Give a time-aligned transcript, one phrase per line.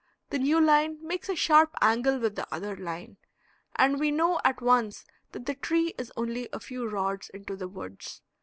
[0.31, 3.17] The new line makes a sharp angle with the other line,
[3.75, 7.67] and we know at once that the tree is only a few rods into the
[7.67, 8.23] woods.